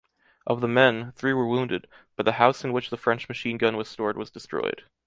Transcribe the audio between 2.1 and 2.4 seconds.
but the